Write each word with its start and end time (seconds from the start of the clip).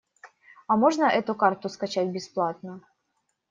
А 0.67 0.77
можно 0.77 1.03
эту 1.05 1.35
карту 1.35 1.69
скачать 1.69 2.09
бесплатно? 2.09 2.81